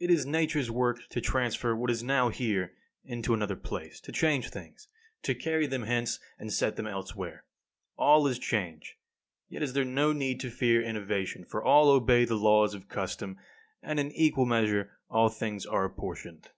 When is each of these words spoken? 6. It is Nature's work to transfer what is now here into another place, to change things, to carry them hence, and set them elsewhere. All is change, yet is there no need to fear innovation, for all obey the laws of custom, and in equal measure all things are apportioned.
6. 0.00 0.04
It 0.04 0.12
is 0.12 0.26
Nature's 0.26 0.72
work 0.72 1.08
to 1.08 1.20
transfer 1.20 1.76
what 1.76 1.88
is 1.88 2.02
now 2.02 2.30
here 2.30 2.72
into 3.04 3.32
another 3.32 3.54
place, 3.54 4.00
to 4.00 4.10
change 4.10 4.48
things, 4.50 4.88
to 5.22 5.36
carry 5.36 5.68
them 5.68 5.84
hence, 5.84 6.18
and 6.36 6.52
set 6.52 6.74
them 6.74 6.88
elsewhere. 6.88 7.44
All 7.96 8.26
is 8.26 8.40
change, 8.40 8.98
yet 9.48 9.62
is 9.62 9.72
there 9.72 9.84
no 9.84 10.12
need 10.12 10.40
to 10.40 10.50
fear 10.50 10.82
innovation, 10.82 11.44
for 11.44 11.62
all 11.62 11.90
obey 11.90 12.24
the 12.24 12.34
laws 12.34 12.74
of 12.74 12.88
custom, 12.88 13.38
and 13.84 14.00
in 14.00 14.10
equal 14.10 14.46
measure 14.46 14.90
all 15.08 15.28
things 15.28 15.64
are 15.64 15.84
apportioned. 15.84 16.48